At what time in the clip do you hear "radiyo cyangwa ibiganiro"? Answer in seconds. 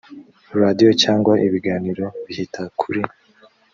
0.61-2.05